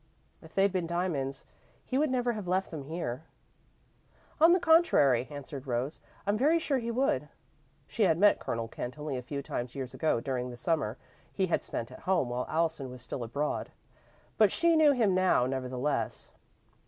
[0.41, 1.45] If they'd been diamonds,
[1.85, 3.25] he would never have left them here."
[4.39, 7.29] "On the contrary," answered Rose, "I'm very sure he would."
[7.87, 10.97] She had met Colonel Kent only a few times, years ago, during the Summer
[11.31, 13.69] he had spent at home while Allison was still abroad,
[14.39, 16.31] but she knew him now, nevertheless.